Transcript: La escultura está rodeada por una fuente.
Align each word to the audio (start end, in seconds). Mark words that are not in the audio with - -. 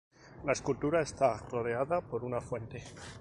La 0.45 0.51
escultura 0.53 1.01
está 1.03 1.37
rodeada 1.37 2.01
por 2.01 2.23
una 2.23 2.41
fuente. 2.41 2.81